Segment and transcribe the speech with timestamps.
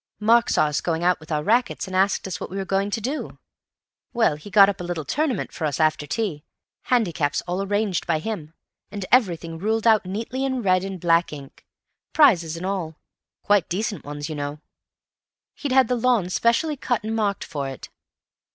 [0.19, 2.89] Mark saw us going out with our rackets and asked us what we were going
[2.89, 3.37] to do.
[4.13, 8.55] Well, he'd got up a little tournament for us after tea—handicaps all arranged by him,
[8.89, 14.33] and everything ruled out neatly in red and black ink—prizes and all—quite decent ones, you
[14.33, 14.59] know.
[15.53, 17.89] He'd had the lawn specially cut and marked for it.